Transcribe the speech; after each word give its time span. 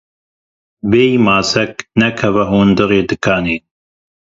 Bêyî 0.89 1.17
maske 1.27 1.63
nekeve 1.99 2.43
hundirê 2.51 3.01
dikanê. 3.09 3.57